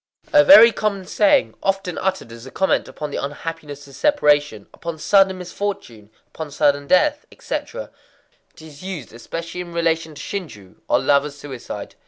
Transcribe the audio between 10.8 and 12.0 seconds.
or lovers' suicide.